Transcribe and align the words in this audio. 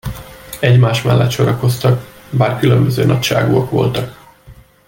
Egymás 0.59 1.01
mellett 1.01 1.29
sorakoztak, 1.29 2.05
bár 2.29 2.59
különböző 2.59 3.05
nagyságúak 3.05 3.69
voltak. 3.69 4.17